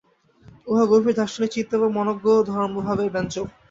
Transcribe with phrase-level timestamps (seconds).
[0.67, 3.47] উহা গভীর দার্শনিক চিন্তা এবং মনোজ্ঞ ধর্মভাবের ব্যঞ্জক।